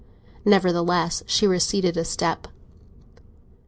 [0.45, 2.47] Nevertheless, she receded a step.